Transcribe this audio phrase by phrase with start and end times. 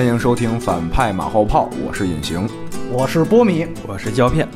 [0.00, 2.48] 欢迎收听反派马后炮，我是隐形
[2.90, 4.48] 我是波米，我是胶片，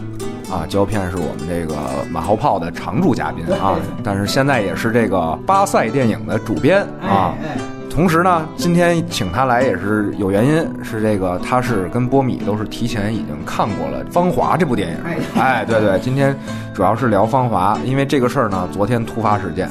[0.51, 1.77] 啊，胶片是我们这个
[2.11, 7.37] 马后炮的常驻嘉宾啊，但是现在也是这个巴塞电影的主编啊。
[7.43, 7.59] 哎，
[7.91, 14.96] 同时呢，今天请他来也是有原因，是这个他是跟波米都是提前已经看过了《芳华》这部电影。
[15.04, 16.35] 哎哎，对对，今天
[16.73, 19.68] 主要是聊《芳华》，因为这个事儿呢，昨天突发事件。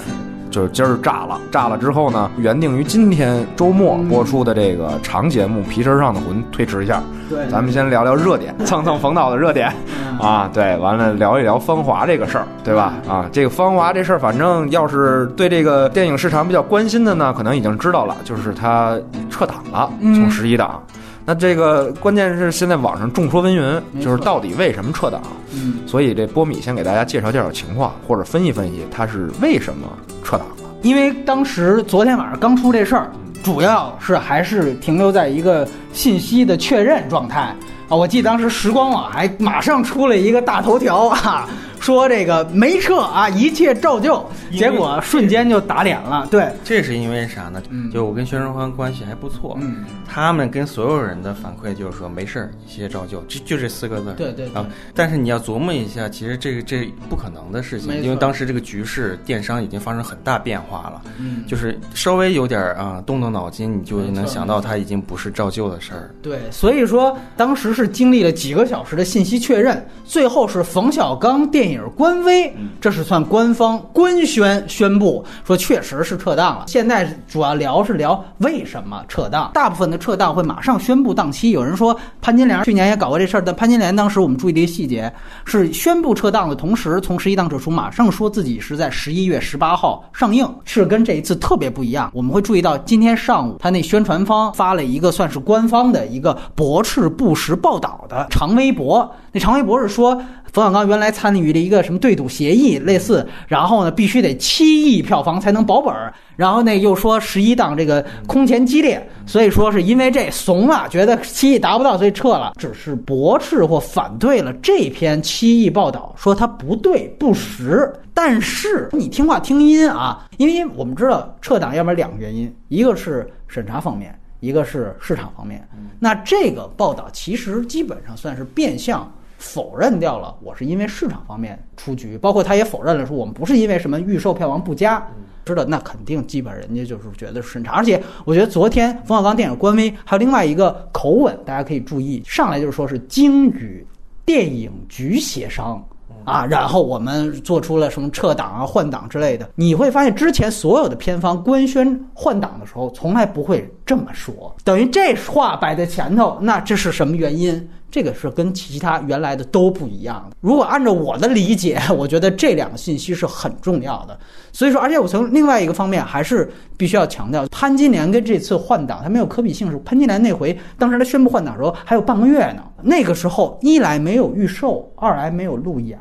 [0.54, 12.94] 就是今儿炸了，炸了之后呢，原定于今天周末播出的这个长节目《皮身上的魂》推迟一下，对，咱们先聊聊热点，蹭蹭冯导的热点嗯啊，对，完了聊一聊《芳华》这个事儿，对吧？
[13.10, 18.96] 啊，这个《芳华》这事儿，反正要是对这个电影市场比较关心的呢，可能已经知道了，就是他
[19.32, 20.80] 撤档了，嗯从十一档。
[21.26, 25.22] 那这个关键是现在网上众说纷纭，就是到底为什么撤档？
[25.54, 29.88] 嗯，所以这波米先给大家介绍介绍情况，或者分析分析他是为什么
[30.24, 30.56] 撤档了。
[30.82, 33.10] 因为当时昨天晚上刚出这事儿，
[33.42, 37.56] 主要是还是停留在一个信息的确认状态
[37.88, 37.96] 啊。
[37.96, 41.48] 我记得当时时光网还马上出了一个大头条啊，
[41.84, 46.26] 说这个没撤啊，一切照旧，结果瞬间就打脸了。
[46.32, 47.62] 对，这是因为啥呢？
[47.72, 54.14] 嗯就我跟宣传方关系还不错，嗯，他们跟所有人的反馈就是说没事儿，一切照旧，就就这四个字。
[54.14, 66.10] 对对对啊，但是你要琢磨一下，其实这个这不可能的事情因为当时这个局势，电商已经发生很大变化了，嗯，就是稍微有点儿啊动动脑筋，你就能想到它已经不是照旧的事儿。
[66.22, 76.66] 对，所以说当时是经历了几个小时的信息确认，最后是冯小刚电影官微，这是算官方官宣宣布说确实是撤档了。
[76.68, 81.52] 现在主要聊是聊为什么撤档，大部分的撤档会马上宣布档期。
[81.52, 85.12] 有人说潘金莲去年也搞过这事儿，但潘金莲当时我们注意的一个细节
[85.46, 92.10] 是宣布撤档的同时，从十一档撤出，马上说自己是在十一月十八号上映，是跟这一次特别不一样。
[92.14, 100.22] 我们会注意到今天上午他那宣传方发了一个算是官方的一个驳斥不实报道的长微博，那长微博是说。
[100.54, 117.92] 冯小刚原来参与了一个什么对赌协议，类似，然后呢必须得七亿票房才能保本儿，然后呢又说十一档这个空前激烈，所以说是因为这怂了，觉得七亿达不到，所以撤了，只是驳斥或反对了这篇七亿报道，说它不对不实。
[118.14, 125.68] 但是你听话听音啊，因为我们知道撤档要不然两个原因，一个是审查方面，一个是市场方面。
[126.00, 129.12] 那这个报道其实基本上算是变相。
[129.44, 135.06] 否认掉了，我是因为市场方面出局，包括他也否认了说我们不是因为什么预售票房不佳，
[135.44, 143.86] 知道那肯定基本人家就是觉得是审查，而且我觉得昨天冯小刚电影官微还有另外一个口吻，大家可以注意，上来就是说是经与
[144.26, 145.86] 电影局协商。
[146.26, 157.70] 啊，然后我们做出了什么撤档啊、换档之类的，你会发现之前所有的片方官宣换档的时候，从来不会这么说，等于这话摆在前头，那这是什么原因？
[157.94, 160.36] 这个是跟其他原来的都不一样的。
[160.42, 164.18] 如果按照我的理解， 我觉得这两个信息是很重要的。
[164.52, 169.70] 所以说，而且我从另外一个方面还是必须要强调，潘金莲跟这次换挡它没有可比性。
[169.70, 176.00] 是潘金莲那回当时他宣布换挡的时候还有半个月呢，那个时候一来没有预售，二来没有路演。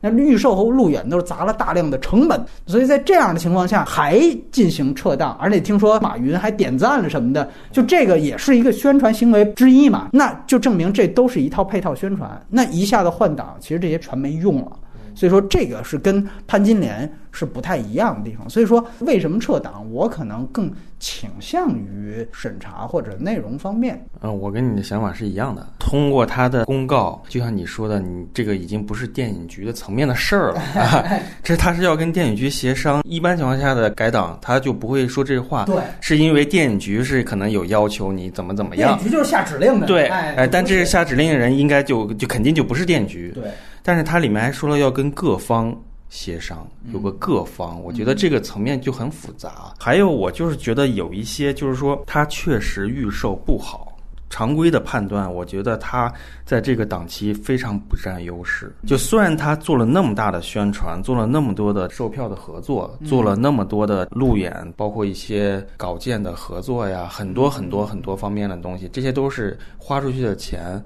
[0.00, 12.30] 那预售和路演都是砸了大量的成本，所以在这样的情况下还进行撤档，而且听说马云还点赞了什么的，就这个也是一个宣传行为之一嘛，那就证明这都是一套配套宣传。
[12.48, 14.72] 那一下子换挡，其实这些全没用了。
[15.14, 18.48] 所以说这个是跟潘金莲是不太一样的地方。
[18.48, 24.04] 所以说为什么撤档，我可能更倾向于审查或者内容方面。
[24.22, 25.66] 嗯，我跟你的想法是一样的。
[25.78, 31.04] 通过他的公告，就像你说的，你这个已经不是电影局的层面的事儿了， 啊、
[31.42, 33.02] 这他是要跟电影局协商。
[33.04, 38.90] 一般情况下的改档，他就不会说这话，对，是因为电影局是可能有要求你怎么怎么样。
[38.90, 43.32] 电影局就是下指令的，对，哎，哎，但这是下指令的人应该就就肯定就不是电影局。
[43.34, 43.44] 对，
[43.82, 45.74] 但是它里面还说了要跟各方
[46.08, 49.72] 协商，有个各方，我觉得这个层面就很复杂。
[49.78, 53.86] 还有，我就是觉得有一些，就是说它确实预售不好。
[54.32, 56.12] 常规的判断，我觉得它
[56.44, 58.72] 在这个档期非常不占优势。
[58.86, 70.80] 就虽然它做了那么大的宣传，做了那么多的售票的合作，做了那么多的路演，包括一些稿件的合作呀，很多很多很多方面的东西，这些都是花出去的钱。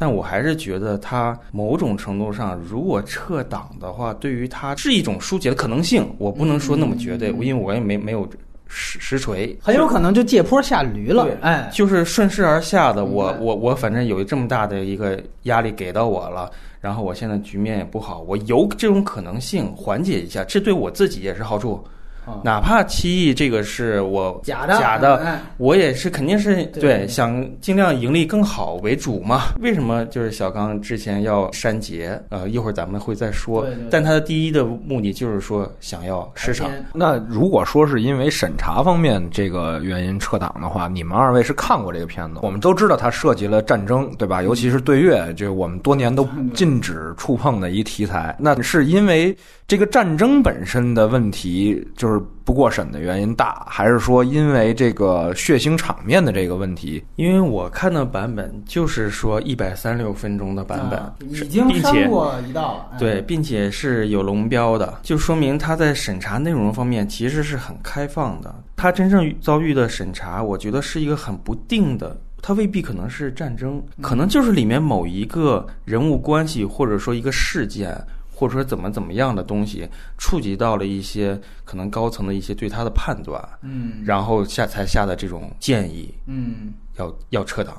[0.00, 6.08] 但我还是觉得他某种程度上，如果撤档的话，对于他是一种疏解的可能性。
[6.18, 8.28] 我不能说那么绝对，因为我也没没有
[8.68, 11.36] 实实锤，很有可能就借坡下驴了对。
[11.40, 13.06] 哎，就是顺势而下的。
[13.06, 16.48] 我我我反正有这么大的一个压力给到我了，
[16.80, 21.82] 然后我现在局面也不好，我有这种可能性缓解一下，这对我自己也是好处。
[22.28, 29.42] 啊哪怕七亿这个是我假的假的，哎我也是肯定是对对想尽量盈利更好为主嘛。
[29.60, 32.20] 为什么就是小刚之前要删节？
[32.28, 33.66] 呃，一会儿咱们会再说。
[33.90, 42.40] 但他的第一的目的就是说想要市场那如果说是因为审查方面这个原因撤档的话，你们二位是看过这个片子？
[42.42, 44.42] 我们都知道它涉及了战争，对吧？
[44.42, 48.34] 尤其是对越，这我们多年都禁止触碰的一题材。
[48.38, 49.36] 那是因为
[49.68, 57.04] 这个战争本身的问题，就是不过审的原因大，还是说因为这个血腥场面的这个问题？
[57.16, 62.88] 因为我看的版本就是说一百三十六分钟的版本，已经删过一道了。
[62.92, 68.54] 哎对，并且是有龙标的，就说明他在审查内容方面其实是很开放的。
[68.74, 72.18] 他真正遭遇的审查，我觉得是一个很不定的。
[72.40, 77.92] 它未必可能是战争，可能就是里面某一个人物关系，或者说一个事件，
[78.38, 87.76] 或者说怎么怎么样的东西，触及到了一些可能高层的一些对他的判断，嗯然后下才下的这种建议，嗯要要撤档。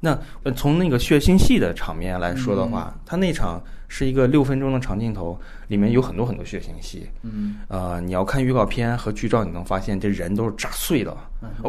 [0.00, 5.38] 那呃从那个血腥戏的场面来说的话，它那场是一个六分钟的长镜头，
[5.68, 7.08] 里面有很多很多血腥戏。
[7.22, 11.16] 嗯呃，你要看预告片和剧照，你能发现这人都是炸碎的，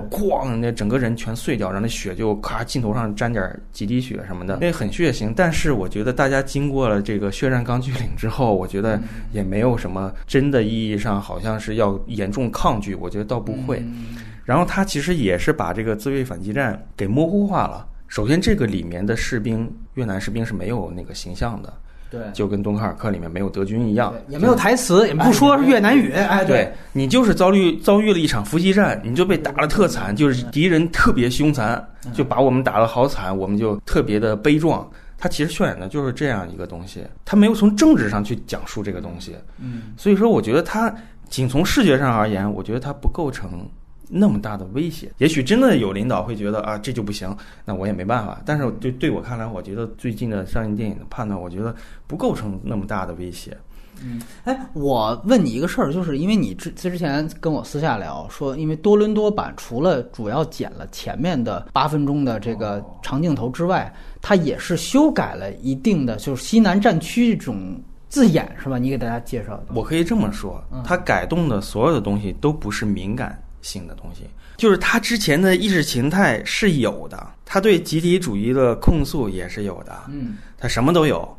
[0.10, 5.32] 咣，那整个人全碎掉，然后那血就咔镜头上沾点几滴血什么的，那很血腥。
[5.34, 9.00] 但是我觉得大家经过了这个血战钢锯岭之后，我觉得
[9.32, 13.80] 也没有什么真的意义上好像是要严重抗拒，我觉得倒不会。
[13.80, 17.88] 嗯然后他其实也是把这个自卫反击战给模糊化了。
[18.08, 21.74] 首先，这个里面的士兵，越南士兵是没有那个形象的，
[22.10, 26.12] 对，就跟敦刻尔克里面没有德军一样，也没有台词，也不说越南语。
[26.12, 34.90] 哎，对你就是遭遇遭遇了一场伏击战，你就被打得特惨，就是敌人特别凶残，就把我们打得好惨，我们就特别的悲壮。
[35.18, 40.94] 他其实渲染的就是这样一个东西，他没有从政治上去讲述这个东西，嗯所以说我觉得他
[41.30, 43.68] 仅从视觉上而言，我觉得他不构成
[44.10, 45.12] 那么大的威胁。
[45.18, 48.42] 也许真的有领导会觉得啊这就不行，那我也没办法。
[48.46, 51.76] 但是对对我看来，我觉得最近的上映电影的判断，我觉得
[52.08, 53.58] 不构成那么大的威胁。
[54.04, 63.90] 嗯哎，我问你一个事儿，就是因为你之之前跟我私下聊说，因为多伦多版除了主要剪了前面的八分钟的这个长镜头之外，
[64.22, 68.78] 它也是修改了一定的，就是西南战区这种字眼，是吧？
[68.78, 69.68] 你给大家介绍的。
[69.74, 74.22] 我可以这么说，它改动的所有的东西都不是敏感性的东西，
[74.56, 81.36] 就是他之前的意识形态是有的，他对集体主义的控诉也是有的，嗯，他什么都有，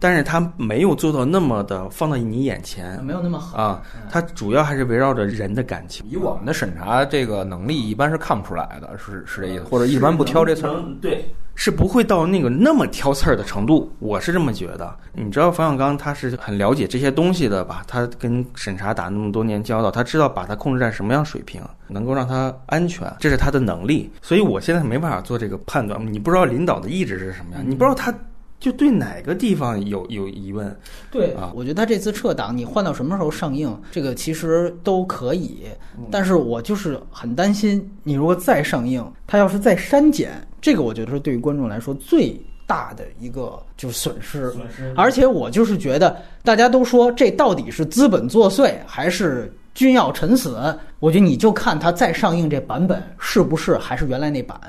[0.00, 3.60] 但是他没有做到那么的放到你眼前没有那么狠。
[3.60, 3.80] 啊，
[4.10, 6.04] 他主要还是围绕着人的感情。
[6.08, 10.82] 以我们的审查这个能力，一般是看不出来的，是是这意思，或者一般不挑这刺儿。
[11.02, 14.96] 对，是不会到那个那么挑刺儿的程度，我是这么觉得。
[15.12, 17.84] 你知道冯小刚他是很了解这些东西的吧？
[17.86, 24.10] 他跟审查打那么多年交道，他知道把它控制在什么样水平，能够让他安全，这是他的能力。
[24.22, 26.00] 所以我现在没办法做这个判断。
[26.10, 28.14] 你不知道领导的意志是什么样，你不知道他
[28.60, 30.78] 就对哪个地方有有疑问。
[31.10, 35.64] 对啊我觉得他这次撤档，你换到什么时候上映，这个其实都可以。
[36.10, 44.52] 但是我就是很担心，你如果再上映，他要是再删减，这个我觉得是对于观众来说最大的一个就是损失。
[44.94, 50.78] 而且我就是觉得，大家都说这到底是资本作祟还是君要臣死？
[50.98, 54.60] 我觉得你就看他再上映这版本是不是还是原来那版。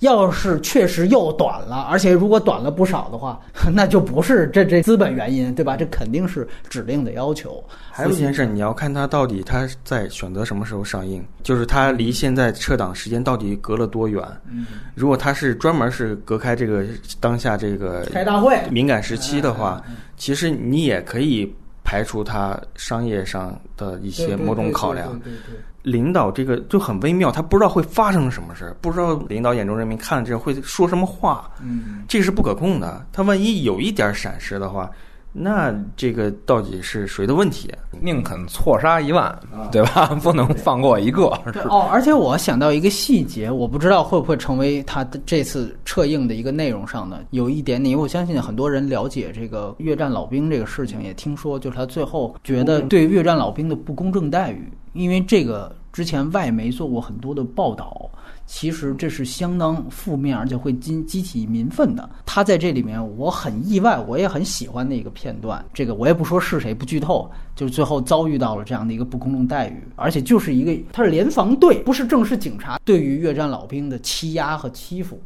[0.00, 3.40] 要是确实又短了，而且如果短了不少的话，
[3.72, 5.76] 那就不是这这资本原因，对吧？
[5.76, 7.62] 这肯定是指令的要求。
[7.90, 14.22] 还有一件事，你要看他到底他在选择什么时候上映，就是他离现在撤档时间到底隔了多远。
[14.50, 16.84] 嗯，如果他是专门是隔开这个
[17.20, 21.50] 当下这个开大会，敏感时期的话，嗯其实你也可以
[21.82, 25.08] 排除它商业上的一些某种考量。
[25.20, 33.04] 对对对对领导这个就很微妙，他不知道会发生什么事儿，不知道领导眼中人民看了这会说什么话，嗯，这个是不可控的。
[33.12, 34.90] 他万一有一点闪失的话，
[35.32, 37.72] 那这个到底是谁的问题？
[38.00, 39.38] 宁肯错杀一万，
[39.70, 40.06] 对吧？
[40.22, 41.32] 不能放过一个。
[41.52, 58.10] 对哦，而且我想到一个细节，我不知道会不会成为他的这次撤映的一个内容上的有一点点，因为我相信很多人了解这个越战老兵这个事情，也听说就是他最后觉得对越战老兵的不公正待遇，因为这个之前外媒做过很多的报道。
[58.52, 62.10] 其实这是相当负面，而且会激激起民愤的。
[62.26, 65.64] 他在这里面，我很意外，我也很喜欢的一个片段。
[65.72, 75.22] 这个我也不说是谁，不剧透，就是最后遭遇到了这样的一个不公正待遇，而且就是一个他是联防队，不是正式警察，对于越战老兵的欺压和欺负。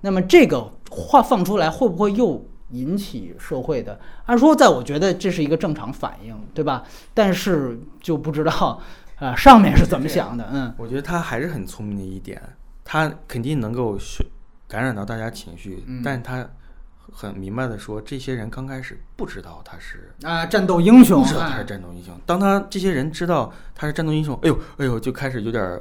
[0.00, 4.00] 那么这个话放出来，会不会又引起社会的？
[4.24, 6.84] 按说，在我觉得这是一个正常反应，对吧？
[7.12, 8.80] 但是就不知道。
[9.16, 10.48] 啊，上面是怎么想的？
[10.52, 12.42] 嗯，我觉得他还是很聪明的一点，
[12.92, 14.22] 他肯定能够是
[14.68, 16.46] 感染到大家情绪，嗯但他
[17.10, 20.12] 很明白的说，这些人刚开始不知道他是。
[20.24, 25.80] 啊，战斗英雄不知道他是啊战斗英雄，当他这些人知道他是战斗英雄，哎呦哎呦，就开始有点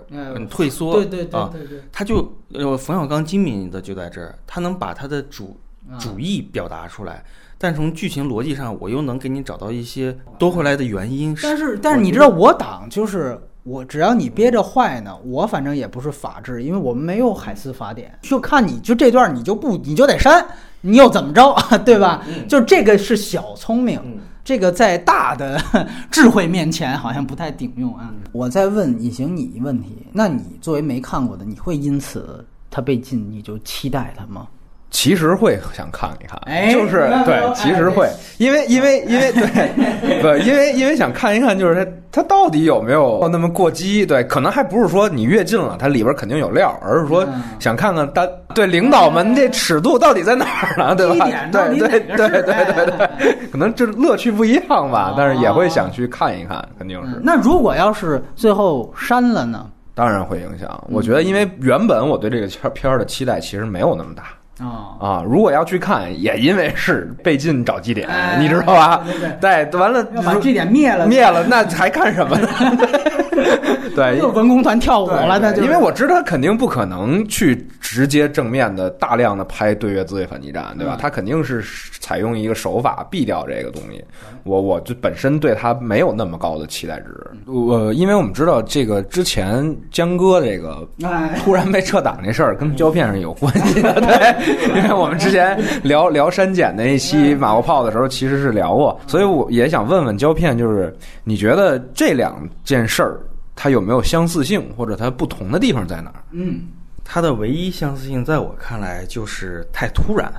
[0.49, 0.93] 退缩。
[0.93, 5.59] 对对对他就呃冯小刚精明的就在这儿，他能把他的主
[5.91, 7.25] 啊主意表达出来，
[7.57, 11.37] 但从剧情逻辑上，我又能给你找到一些多回来的原因。
[11.43, 20.45] 但是但是你知道我党就是我，只要你憋着坏呢，我反正也不是法治，因为我们没有海思法典，就看你就这段你就不你就得删，
[20.81, 22.25] 你又怎么着， 对吧？
[22.49, 25.61] 就这个是小聪明，嗯这个在大的
[26.09, 28.11] 智慧面前好像不太顶用啊。
[28.31, 34.47] 我再问隐形你一问题，那你作为没看过的，你会因此他被禁你就期待他吗？
[34.91, 44.05] 其实会想看一看，哎就是对，其实会，因为因为因为对， 不，因为因为想看一看，就是它它到底有没有那么过激？
[44.05, 50.93] 对，可能还不是说你越近了，它里边肯定有料，而是说嗯想看看他对领导们这尺度到底在哪儿呢？
[50.93, 57.21] 对吧对对对对对对哎可能这乐趣不一样吧哦，但是也会想去看一看，肯定是嗯。
[57.23, 59.67] 那如果要是最后删了呢？
[59.95, 60.81] 当然会影响。
[60.89, 64.23] 我觉得，因为原本我对这个片片儿的期待其实没有那么大。
[64.61, 69.01] 啊、啊，如果要去看，也因为是被禁找基点，哎你知道吧？
[69.05, 72.47] 对对对，完了要把祭点灭了，灭了，那还看什么呢？
[73.95, 80.95] 对，又文工团跳舞了，那就因为我知道他肯定不可能去直接正面的大量的拍对越自卫反击战，对吧？
[80.97, 81.63] 嗯他肯定是
[81.99, 84.03] 采用一个手法避掉这个东西。
[84.43, 87.07] 我我就本身对他没有那么高的期待值。
[87.45, 103.19] 我因为我们知道这个之前江哥这个哎，突然被撤档这事儿跟胶片是有关系的， 对，因为我们之前聊聊删减那一期马后炮的时候，其实是聊过，所以我也想问问胶片，就是你觉得这两件事儿
[103.63, 106.23] 它有没有相似性，或者它不同的地方在哪儿？
[106.31, 106.63] 嗯，
[107.03, 110.33] 它的唯一相似性，在我看来就是太突然，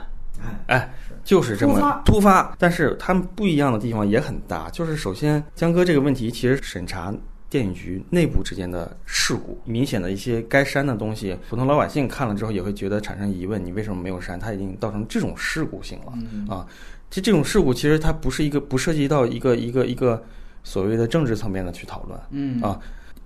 [0.67, 2.57] 哎，就是这么突发突发。
[2.59, 7.15] 但是它们不一样的地方也很大，就是首先江哥这个问题，其实审查
[7.49, 14.37] 电影局内部之间的事故，明显的一些该删的东西，普通老百姓看了之后也会觉得产生疑问：你为什么没有删？
[14.37, 16.67] 它已经造成这种事故性了、嗯啊！
[17.09, 20.21] 这这种事故其实它不是一个不涉及到一个一个一个
[20.65, 22.81] 所谓的政治层面的去讨论，嗯啊。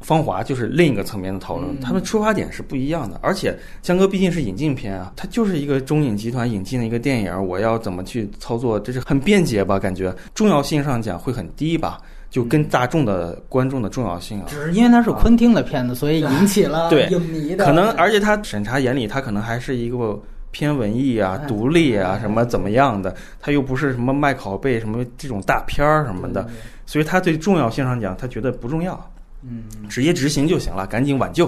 [0.06, 3.18] 芳华就是另一个层面的讨论，嗯他们出发点是不一样的。
[3.22, 9.80] 而且江哥毕竟是引进片啊，他就是一个中影集团引进的一个电影，我要怎么去操作，这是很便捷吧？
[9.80, 11.98] 感觉重要性上讲会很低吧？
[12.30, 20.20] 就跟大众的观众的重要性啊，只是因为它是昆汀的片子，所以引起了对影迷的可能，而且他审查眼里，他可能还是一个
[20.52, 26.46] 偏文艺啊、哎独立啊什么怎么样的，他又不是什么卖拷贝什么这种大片儿什么的，
[26.84, 29.10] 所以他对重要性上讲，他觉得不重要，
[29.48, 31.46] 嗯，直接执行就行了，赶紧挽救，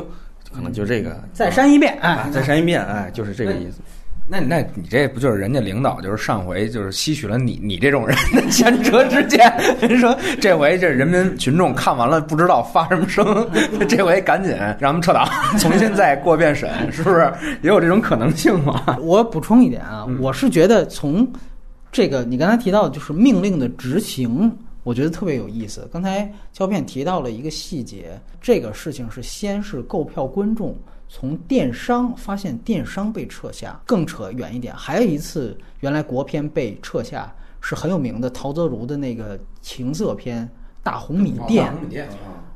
[0.52, 1.23] 可能就这个。
[1.33, 3.81] 再删一遍，啊哎，，再删一遍，哎，就是这个意思。
[4.31, 9.50] 那那你这不就是人家领导就是上回就是吸取了你你这种人的前车之鉴，
[9.81, 13.49] 人说这回这人民群众看完了不知道发什么声，
[13.88, 15.26] 这回赶紧让他们撤档，
[15.59, 18.99] 重新再过遍审，是不是也有这种可能性吗？
[19.00, 21.26] 我补充一点啊，嗯我是觉得从
[21.90, 24.55] 这个你刚才提到的就是命令的执行，
[24.88, 25.87] 我觉得特别有意思。
[25.92, 30.75] 刚才胶片提到了一个细节，这个事情是先是购票观众
[31.11, 37.30] 从电商发现电商被撤下，更扯远一点，还有一次原来国片被撤下
[37.61, 40.47] 是很有名的陶泽如的那个情色片
[40.83, 41.71] 《大红米店》。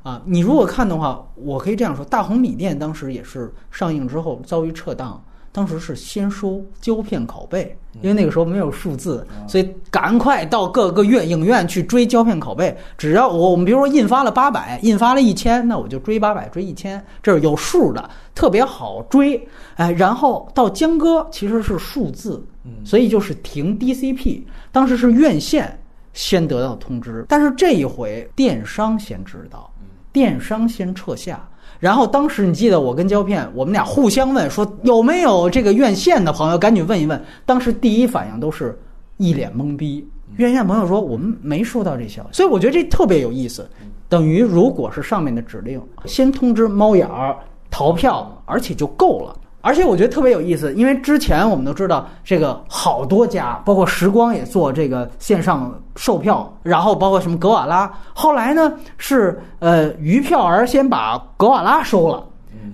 [0.03, 5.23] 啊，你如果看的话，我可以这样说，《大红米店》当时也是上映之后遭遇撤档，
[5.53, 12.75] 当时是先收胶片拷贝，因为那个时候没有数字，所以赶快到各个院影院去追胶片拷贝。
[12.97, 19.47] 只要我我们比如说印发了八百，印发了一千，那我就追八百，追一千，这是有数的，特别好追。
[19.77, 22.43] 哎，然后到江歌其实是数字，
[22.83, 24.43] 所以就是停 DCP，
[24.73, 25.79] 当时是院线
[26.15, 29.71] 先得到通知，但是这一回电商先知道。
[30.13, 31.47] 电商先撤下。
[31.83, 37.21] 然后当时你记得我跟胶片，我们俩互相问说有没有这个院线的朋友，赶紧问一问。
[37.45, 38.79] 当时第一反应都是
[39.17, 40.09] 一脸懵逼。
[40.37, 43.69] 院线朋友说我们没收到这消息，所以我觉得这特别有意思。
[44.09, 47.37] 等于如果是上面的指令，先通知猫眼儿
[47.69, 49.37] 逃票，而且就够了。
[49.63, 62.23] 而且我觉得特别有意思，因为之前我们都知道这个好多家，包括时光也做这个线上售票，然后包括什么格瓦拉，后来呢是呃鱼票儿先把格瓦拉收了。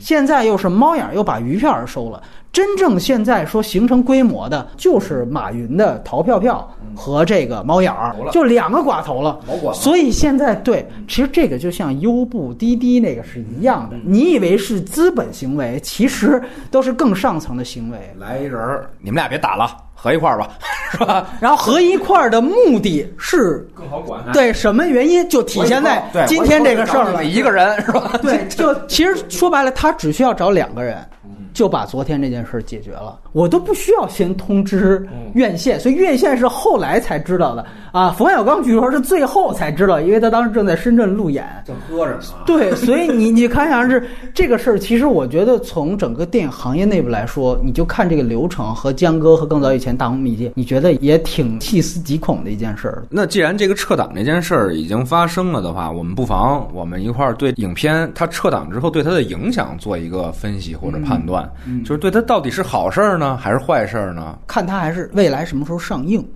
[0.00, 9.38] 现在又是猫眼儿又把鱼票儿收了，真正现在说形成规模的，就是马云的淘票票和这个猫眼儿，就两个寡头了。
[9.74, 13.96] 所以现在对，其实这个就像优步、滴滴那个是一样的。
[14.02, 17.98] 你以为是资本行为，其实都是更上层的行为。
[18.18, 20.48] 来一人儿，你们俩别打了，合一块儿吧，
[20.90, 21.28] 是吧？
[21.38, 24.20] 然后合一块儿的目的是更好管。
[24.32, 27.24] 对什么原因，就体现在今天这个事儿了。
[27.24, 28.18] 一个人是吧？
[28.22, 30.96] 对，就其实说白了，他只需要找两个人，
[31.52, 33.18] 就把昨天这件事儿解决了。
[33.32, 38.10] 我都不需要先通知院线，所以院线是后来才知道的啊。
[38.10, 41.46] 冯小刚据说是最后才知道，因为他当时正在深圳路演。
[41.66, 42.20] 正喝着呢。
[42.46, 44.02] 对，所以你你看像是
[44.32, 53.04] 这个事儿，其实我觉得从整个电影行业内部来说，你就看这个流程和江哥和更早以前大红迷界，你觉得也挺细思极恐的一件事儿。
[53.10, 61.37] 那既然这个撤档这件事儿已经发生了的话，我们不妨我们一块儿对影片它撤档之后对它的影响做一个分析或者判断，
[61.84, 64.38] 就是对它到底是好事儿呢，还是坏事儿呢？
[64.46, 66.26] 看它还是未来什么时候上映。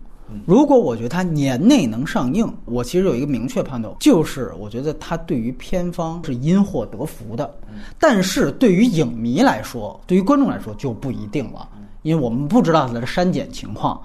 [0.46, 7.54] 如果我觉得它年内能上映，我其实有一个明确判断，就是我觉得它对于片方是因祸得福的，
[7.98, 11.68] 但是对于影迷来说，对于观众来说就不一定了，
[12.00, 14.00] 因为我们不知道它的删减情况。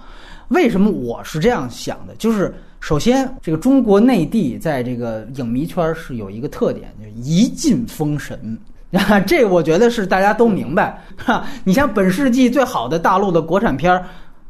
[0.50, 2.14] 为什么我是这样想的？
[2.16, 8.58] 就是首先，这个中国内地在这个影迷圈是有一个特点，就是一进封神。
[8.92, 11.44] 啊， 这我觉得是大家都明白哈。
[11.64, 14.00] 你像本世纪最好的大陆的国产片儿，《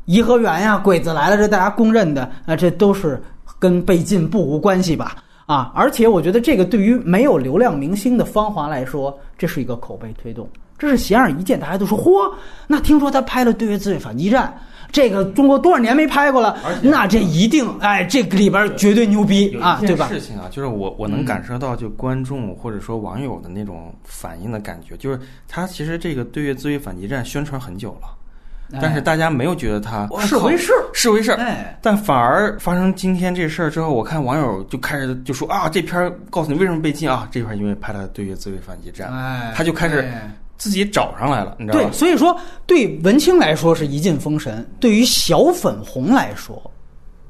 [0.05, 3.21] 颐和园》呀，《鬼子来了》，这大家公认的啊，这都是
[3.57, 5.15] 跟被禁不无关系吧？
[5.47, 12.31] 啊，而且我觉得这个对于没有流量明星的芳华来说，这是一个口碑推动，这是显而易见，大家都说嚯，
[12.67, 14.53] 那听说他拍了《对越自卫反击战》。
[14.91, 20.07] 这个中国多少年没拍过了，那这一定哎，这个里边绝对牛逼啊，对吧？
[20.07, 40.09] 事情啊，就是我我能感受到，就观众或者说网友的那种反应的感觉，就是他其实这个对越自卫反击战宣传很久了，但是大家没有觉得他是回事，是回事，哎，但反而发生今天这事儿之后，我看网友就开始就说啊，这片儿告诉你为什么被禁啊，这片儿因为拍了对越自卫反击战，哎，他就开始。
[40.57, 41.89] 自己找上来了，你知道吗？
[41.89, 46.59] 对，所以说对文青来说是一进封神，对于小粉红来说，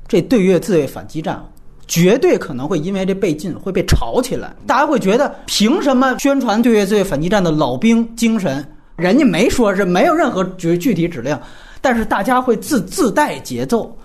[0.08, 1.44] 这对越自卫反击战
[1.88, 8.66] 绝对可能会因为这被禁会被炒起来，大家会觉得凭什么宣传对越自卫反击战的老兵精神？
[8.96, 11.40] 人家没说是没有任何具具体指令，
[11.82, 13.96] 但是大家会自自带节奏。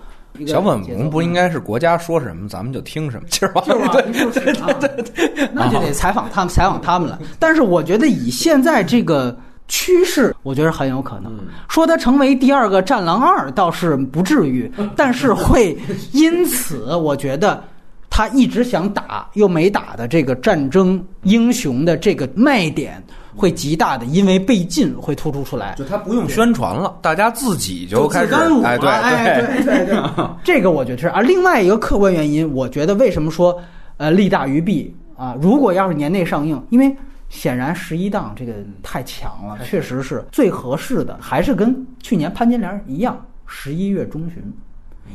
[0.47, 3.62] 小粉红不应该是国家说什么咱们就听什么，是吧？
[3.66, 5.03] 对对对
[5.35, 7.18] 对， 那就得采访他们，采访他们了。
[7.38, 9.37] 但是我觉得以现在这个
[9.68, 15.77] 趋势，我觉得很有可能说他成为第二个《战狼二》倒是不至于， 但是会
[16.12, 17.62] 因此，我觉得
[18.09, 23.03] 他一直想打又没打的这个战争英雄的这个卖点。
[23.35, 31.09] 会极大的，因为被禁会突出出来，就他不用宣传了，大家自己就开始哎对对对对， 这个我觉得是。
[31.11, 33.59] 而另外一个客观原因，我觉得为什么说
[33.97, 35.35] 呃利大于弊啊？
[35.40, 36.95] 如果要是年内上映，因为
[37.31, 44.42] 显然十一档这个太强了，确实是最合适的，还是跟去年潘金莲一样，十一月中旬，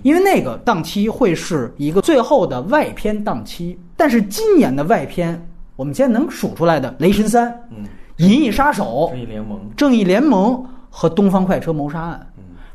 [0.02, 3.80] 因为那个档期会是一个最后的外片档期。
[3.96, 5.40] 但是今年的外片，
[5.76, 7.86] 我们现在能数出来的《雷神三》，嗯。
[8.18, 12.28] 《银翼杀手》、正义联盟、正义联盟和《东方快车谋杀案》，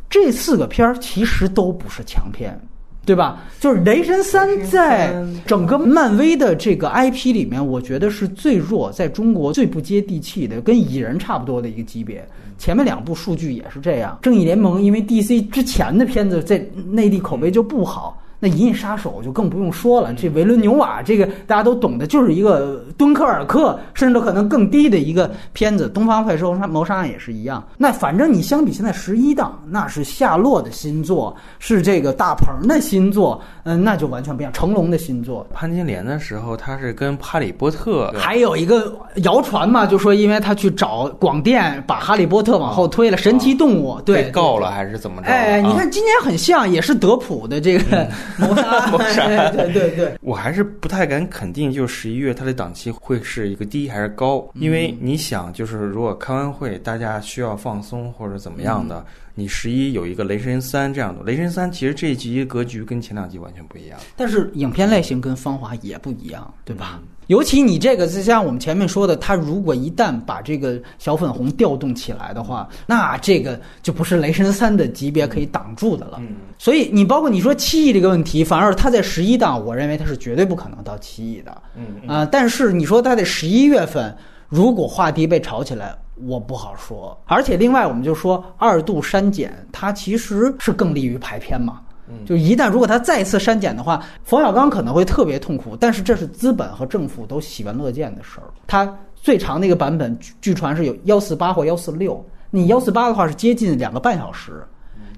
[0.08, 2.56] 这四个片儿其实都不是强片，
[3.04, 3.42] 对吧？
[3.58, 5.12] 就是《雷神三》在
[5.44, 12.24] 整个漫威的这个 IP 里面，我觉得是最弱，在中国最不接地气的，跟蚁人差不多的一个级别。
[12.56, 18.21] 前面两部数据也是这样，《正义联盟》因为 DC 之前的片子在内地口碑就不好。
[18.44, 25.86] 那《银翼杀手》就更不用说了，这维伦纽瓦这个大家都懂的，就是一个敦刻尔克，甚至可能更低的一个片子。
[25.92, 27.64] 《东方快车谋杀谋杀案》也是一样。
[27.78, 34.52] 那反正你相比现在十一档，那是夏洛的新作，是这个大鹏的新作，嗯，那就完全不一样。
[34.52, 45.28] 成龙的新作，潘金莲的时候，他是跟哈利波特，还有一个谣传嘛，就说因为他去找广电，把哈利波特往后推了，《神奇动物》对被告了还是怎么着？
[45.28, 48.04] 哎，你看今年很像，也是德普的这个。
[48.38, 59.04] 谋杀，谋杀， 对对对，我还是不太敢肯定，就十一月它的档期会是一个低还是高，因为你想，就是如果开完会，大家需要放松或者怎么样的。
[59.34, 67.00] 你十一有一个雷神三这样的，雷神三其实这一集格局跟前两集完全不一样，但是影片类型跟芳华也不一样，对吧？
[67.32, 76.20] 尤其你这个就像我们前面说的，他如果一旦把这个小粉红调动起来的话，那这个就不是雷神三的级别可以挡住的了。
[76.58, 81.62] 所以你包括你说七亿这个问题，反而他在十一档，我认为他是绝对不可能到七亿的。
[81.74, 84.14] 嗯啊，但是你说他在十一月份
[84.50, 85.96] 如果话题被炒起来。
[86.26, 87.18] 我不好说。
[87.24, 91.80] 而且另外，我们就说二度删减，它其实是更利于排片嘛。
[92.24, 98.46] 就一旦如果他再次删减的话，冯小刚可能会特别痛苦，但是这是资本和政府都喜闻乐见的事儿。
[98.66, 104.64] 他最长那个版本据据传是有幺四八或幺四六，你幺四八的话是接近两个半小时，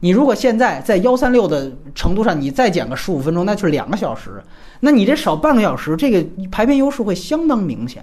[0.01, 4.43] 你如果现在在幺三六的程度上你再减个十五分钟，那就是两个小时，
[4.81, 8.03] 那你这少半个小时，这个排片优势会相当明显。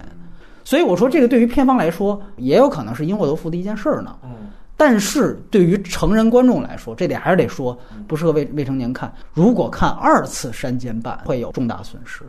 [0.64, 4.16] 所以我说这个对于片方来说，也有可能是因祸得福的一件事儿呢。
[4.76, 9.12] 但是对于成人观众来说，这点还是得说，不适合未未成年看。
[9.32, 12.22] 如果看二次删减版，会有重大损失。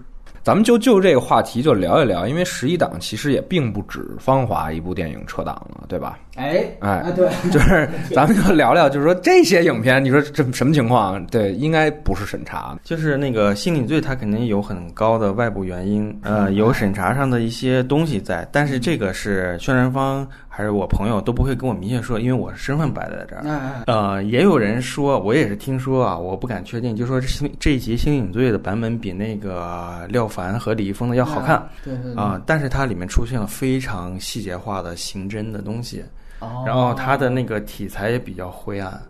[0.43, 6.19] 咱们就就这个话题就聊一聊，因为十一档其实也并不止《芳华》一部电影撤档了，对吧？
[6.36, 11.25] 哎哎，对，就是 咱们就聊聊，就是说这些影片，你说这什么情况？
[11.27, 23.42] 对，应该不是审查，就是那个《心理罪》，它肯定有很高的外部原因，呃，有审查上的一些东西在，但是这个是宣传方还是我朋友都不会跟我明确说，因为我身份摆在这儿。
[23.44, 36.06] 哎呃，也有人说，我也是听说啊，我不敢确定，就说这新这一集《星影罪》的版本比那个廖凡和李易峰的要好看对对对啊、但是它里面出现了非常细节化的刑侦的东西，
[36.38, 39.02] 哦然后它的那个题材也比较灰暗。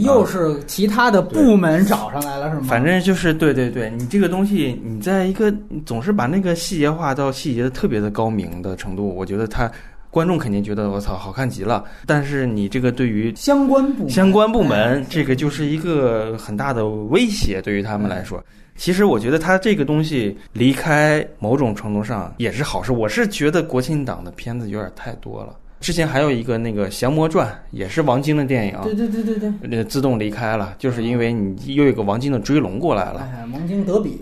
[0.00, 2.62] 又是其他的部门找上来了，是吗？
[2.66, 9.70] 反正就是对对对，你这个东西，你在一个你总是把那个细节化到细节的特别的高明的程度，我觉得他
[10.16, 11.84] 观众肯定觉得我操好看极了。
[12.06, 18.42] 但是你这个对于相关部门相关部门，这个就是一个很大的威胁，对于他们来说。
[18.76, 22.92] 其实我觉得他这个东西离开某种程度上也是好事。
[22.92, 25.54] 我是觉得国庆档的片子有点太多了。
[25.80, 29.78] 之前还有一个那个《降魔传》，也是王晶的电影，对对对对对。
[29.78, 33.20] 呃，自动离开了，就是因为你又有一个王晶的追龙过来了。
[33.20, 34.18] 哎，王晶德比，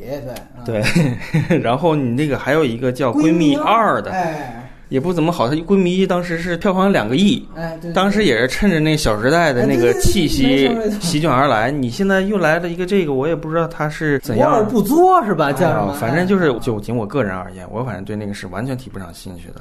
[0.65, 0.83] 对
[1.49, 4.64] 对， 然后你那个还有一个叫《闺蜜二》的，哎
[4.95, 5.49] 也不怎么好。
[5.49, 11.69] 它《闺蜜一》当时是票房两个亿，哎，对，对当时也是趁着那《小时代》的那个气哎息席卷而来。
[11.69, 14.65] 你现在又来了一个这个，我也不知道它是怎样。
[14.69, 15.53] 不作是吧？
[15.53, 15.93] 叫哎呀什么？
[15.95, 19.57] 反正就是，就仅我个人而言，我反正对那个是完全提不上兴趣的。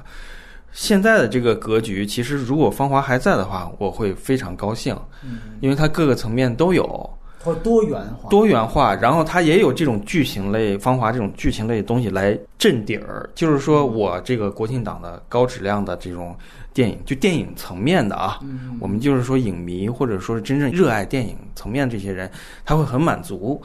[0.72, 7.10] 现在的这个格局，其实如果芳华还在的话，我会非常高兴，嗯因为它各个层面都有。
[7.44, 13.30] 或多元化，多元化，然后它也有这种剧情类、芳华这种剧情类的东西来镇底儿。
[13.36, 16.36] 就是说我这个国庆档的高质量的这种
[16.74, 22.32] 电影，就电影层面的啊，嗯我们就是说影迷或者说是真正热爱电影层面这些人，
[22.64, 23.62] 他会很满足。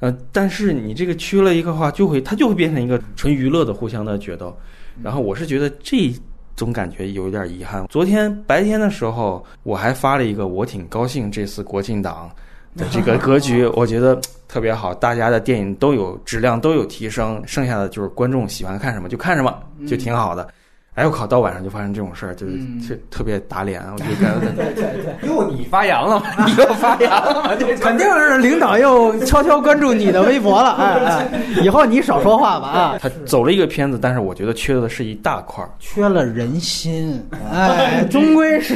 [0.00, 4.56] 呃，但是你这个缺了一个话，就会它就会变成一个纯娱乐的互相的决斗。
[5.02, 6.12] 然后我是觉得这
[6.56, 7.84] 种感觉有一点遗憾。
[7.88, 12.30] 昨天白天的时候，我还发了一个，我挺高兴这次国庆档
[12.78, 19.52] 的这个格局，我觉得特别好，大家的电影都有质量都有提升，剩下的就是观众喜欢看什么就看什么，
[19.86, 20.46] 就挺好的。
[20.94, 25.28] 哎我靠，到晚上就发生这种事儿，就是嗯特特别打脸，我就 感觉对对对。
[25.28, 26.26] 又你发言了吗？
[26.44, 31.28] 你 又发言了肯定是领导又悄悄关注你的微博了，哎哎，
[31.62, 32.98] 以后你少说话吧啊！
[33.00, 35.70] 他走了一个片子，但是我觉得缺的是一大块儿。
[35.78, 38.74] 缺了人心， 哎，终归是。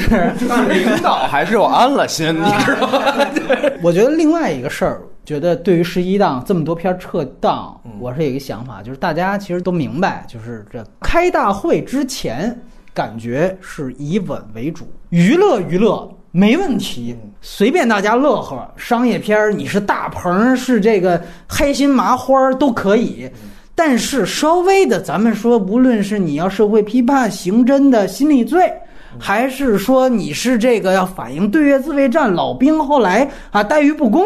[0.69, 3.03] 领导还是有安了心，你知道吗？
[3.83, 12.57] 我觉得另外一个事儿，觉得对于十一档这么多片儿撤档，我是有一个想法，就是大家其实都明白，就是这开大会之前，
[12.95, 18.67] 感觉是以稳为主，娱乐娱乐没问题，随便大家乐呵。
[18.77, 23.29] 商业片儿你是大棚儿是这个开心麻花儿都可以。
[23.75, 28.71] 但是稍微的，咱们说，无论是你要社会批判、刑侦的心理罪，
[29.19, 34.25] 还是说你是这个要反映对越自卫战老兵后来啊待遇不公，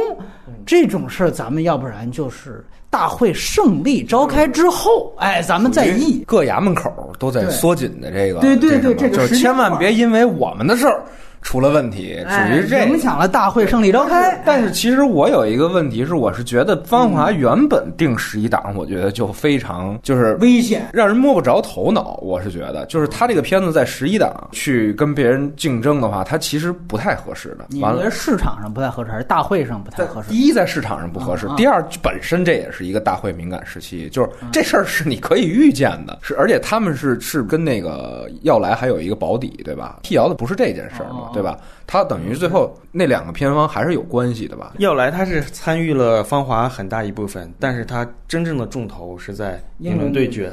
[0.65, 6.25] 这种事儿，咱们要不然就是大会胜利召开之后，哎，咱们再议。
[6.27, 11.03] 各衙门口都在缩紧的这个，对对对这什么就是千万别因为我们的事儿
[11.43, 12.87] 出了问题，属哎于这个。
[12.87, 14.41] 影响了大会胜利召开。
[14.45, 22.19] 但是其实我有一个问题是，我是觉得《芳华》原本定十一档，我觉得就非常就是危险，让人摸不着头脑。
[22.23, 27.67] 我是觉得，就是他这个片子在十一档去跟别人竞争的话，它其实不太合适的。
[27.69, 30.31] 你完了觉得，市场上不太合适，还是大会上不太合适？
[30.31, 40.01] 第一在市场上不合适第二本身这也是一个大会敏感时期，就是这事儿是你可以预见的，是而且他们是是跟那个要来还有一个保底，对吧？
[40.03, 41.59] 辟谣的不是这件事儿嘛哦，对吧？
[41.87, 44.73] 他等于最后那两个片方还是有关系的吧？
[44.79, 50.51] 要来，他是参与了《芳华》很大一部分，但是他真正的重头是在《英伦对决》。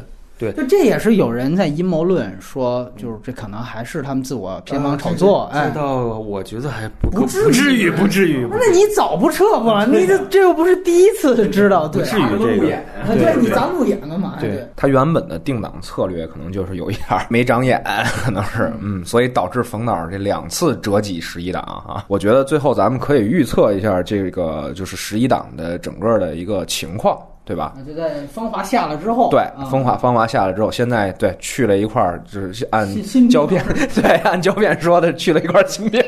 [0.52, 5.80] 对就这也是有人在阴谋论说，就是这可能还是他们自我偏方炒作，哎这。
[5.80, 8.60] 倒我觉得还不够不至于不至于，不至于。
[8.60, 14.38] 那你早不撤不了，你这这又不是第一次知道，对，不至于这个啊对你砸路演干嘛？
[14.40, 17.84] 对对，他原本的定档策略可能就是有一点没长眼，
[18.24, 22.06] 可能是嗯，所以导致冯导这两次折戟十一档啊。
[22.08, 27.74] 我觉得最后咱们可以预测一下这个就是十一档的整个的一个情况，对吧？
[27.78, 32.88] 那就在芳华下了之后，对啊，风华芳华下了之后，现在对去了一块儿，就是按
[33.30, 36.02] 胶片，对， 按胶片说的去了一块儿新兵，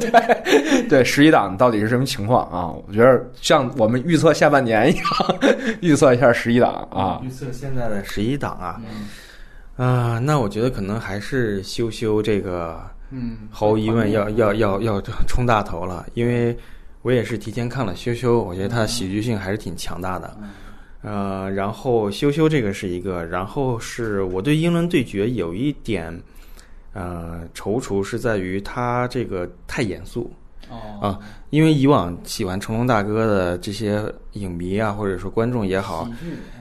[0.00, 2.72] 对对，十一档到底是什么情况啊？
[2.86, 5.04] 我觉得像我们预测下半年一样，
[5.80, 7.20] 预测一下十一档啊。
[7.22, 16.56] 预测现在的十一档啊，嗯啊、那我觉得可能还是修修这个嗯，毫无疑问要要要要冲大头了，因为
[17.02, 20.36] 我也是提前看了羞羞，我觉得它的喜剧性还是挺强大的。
[21.02, 26.12] 呃，然后羞羞这个是一个，然后是我对英伦对决有一点
[26.92, 30.30] 呃踌躇，是在于它这个太严肃。
[30.68, 30.76] 哦。
[31.00, 31.18] 啊，
[31.50, 36.08] 因为以往喜欢成龙大哥的这些影迷啊，或者说观众也好，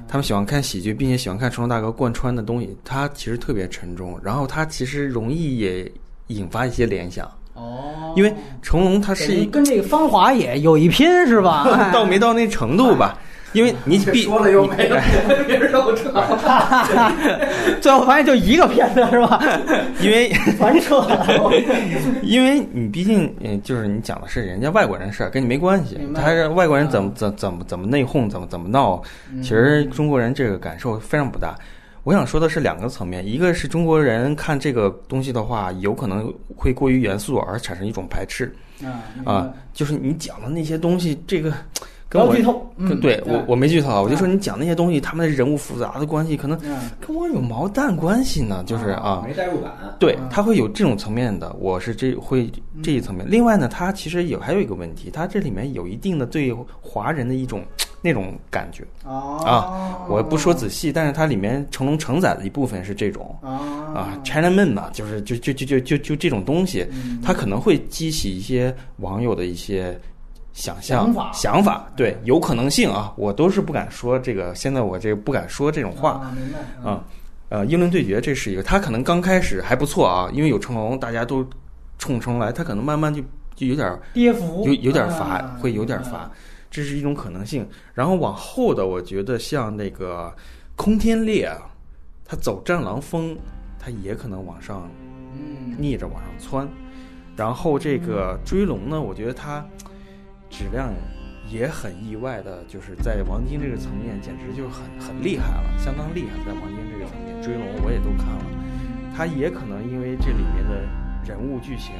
[0.07, 5.91] 他们喜欢看喜剧，并且喜欢看成龙大哥贯穿的东西，他其实特别沉重，然后他其实容易也
[6.27, 11.63] 引发一些联想，哦，因为成龙他是一跟这个芳华也有一拼是吧？
[11.73, 13.19] 哎到没到那程度吧，
[13.53, 15.01] 因为你必说了又没了，
[15.47, 16.11] 别绕扯。
[17.81, 19.41] 最后发现就一个片子是吧？
[20.01, 21.51] 因为 全扯了。
[22.21, 29.01] 因为你毕竟嗯，就是你讲的是人家外国人事儿，跟你没关系他是外国人怎么怎怎么怎么内讧，怎么怎么闹，
[29.41, 31.55] 其实中国人这个感受非常不大。
[32.03, 38.53] 我想说的是两个层面，一个是中国人看这个东西的话，有可能会过于严肃而产生一种排斥
[39.25, 41.51] 啊，就是你讲的那些东西，这个
[42.09, 43.33] 跟我剧透嗯对对。
[43.33, 46.89] 我我没剧透啊，我就说你讲那些东西，他们的人物复杂的关系，可能嗯。
[47.05, 49.71] 跟我有毛蛋关系呢，就是啊，没代入感。
[49.99, 52.49] 对嗯，它会有这种层面的，我是这会
[52.81, 53.25] 这一层面。
[53.29, 57.61] 另外呢，他其实有还有一个问题，他这里面有一定的对华人的一种
[58.01, 58.83] 那种感觉。
[59.03, 59.41] 哦。
[59.45, 63.51] 啊，我不说仔细，但是它里面成龙承载的一部分是这种啊
[63.93, 67.19] 啊，China Man 嘛，就是就就就就就就这种东西，嗯。
[67.23, 69.99] 它可能会激起一些网友的一些。
[70.57, 71.31] 想象想法。
[71.31, 77.03] 想法，对，有可能性啊，我都是不敢说这个，现在我这个不敢说这种话，啊，明白啊，
[77.49, 81.47] 呃，英伦对决这是一个，他可能刚开始还不错啊，因为有成龙，大家都
[81.99, 83.21] 冲成龙来，他可能慢慢就
[83.55, 86.29] 就有点儿跌幅有有点儿乏，啊会有点儿乏，
[86.71, 87.67] 这是一种可能性。
[87.93, 90.33] 然后往后的，我觉得像那个
[90.75, 91.69] 空天猎啊，
[92.25, 93.37] 他走战狼风，
[93.79, 94.89] 他也可能往上
[95.33, 95.75] 嗯。
[95.77, 96.67] 逆着往上窜。
[97.35, 99.63] 然后这个追龙呢，我觉得它
[100.57, 100.89] 质量
[101.47, 106.33] 也很意外的，就是在王晶这个层面，简直就是很很厉害了，相当厉害。
[106.43, 108.45] 在王晶这个层面，追龙我也都看了，
[109.15, 110.81] 他也可能因为这里面的
[111.29, 111.93] 人物剧情，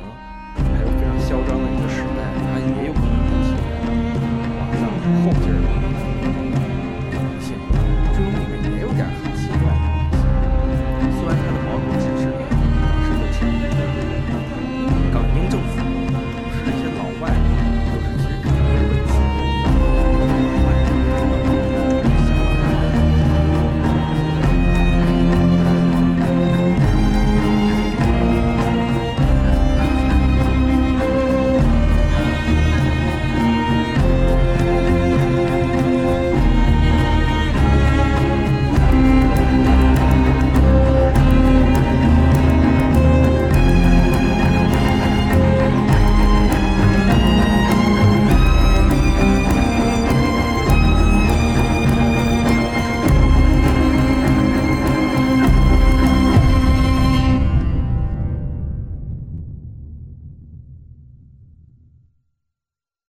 [0.58, 3.78] 还有非常嚣张的一个时代，他也有可能在体验
[4.58, 4.89] 往上
[5.22, 5.62] 后劲儿